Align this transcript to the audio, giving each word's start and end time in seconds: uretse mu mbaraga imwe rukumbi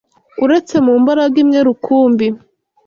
uretse 0.43 0.75
mu 0.85 0.93
mbaraga 1.01 1.35
imwe 1.43 1.59
rukumbi 1.67 2.27